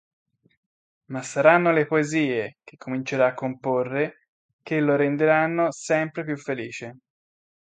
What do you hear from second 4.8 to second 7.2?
renderanno sempre più felice.